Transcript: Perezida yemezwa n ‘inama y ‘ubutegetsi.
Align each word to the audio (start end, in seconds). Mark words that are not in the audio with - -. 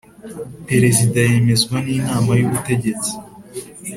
Perezida 0.67 1.19
yemezwa 1.31 1.75
n 1.85 1.87
‘inama 1.97 2.31
y 2.39 2.43
‘ubutegetsi. 2.47 3.11